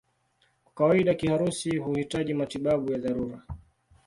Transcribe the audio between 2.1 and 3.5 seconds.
matibabu ya dharura.